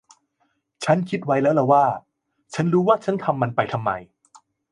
[0.85, 1.83] ฉันคิดไว้แล้วแหละว่า
[2.53, 3.91] ฉันรู้ว่าฉันทำมันไปทำไม